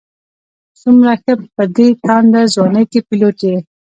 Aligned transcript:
څومره 0.79 1.13
ښه 1.21 1.33
په 1.55 1.63
دې 1.75 1.87
تانده 2.03 2.41
ځوانۍ 2.53 2.83
کې 2.91 2.99
پيلوټ 3.07 3.37
یې. 3.49 3.57